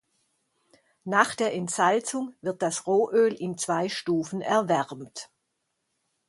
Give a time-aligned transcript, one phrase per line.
[1.03, 5.29] Nach der Entsalzung wird das Rohöl in zwei Stufen erwärmt.